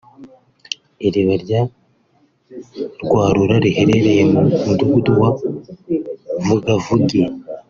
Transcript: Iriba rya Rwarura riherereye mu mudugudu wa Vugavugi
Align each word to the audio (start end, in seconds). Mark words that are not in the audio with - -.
Iriba 1.05 1.33
rya 1.43 1.61
Rwarura 3.03 3.55
riherereye 3.65 4.21
mu 4.31 4.41
mudugudu 4.65 5.11
wa 5.21 5.29
Vugavugi 6.45 7.21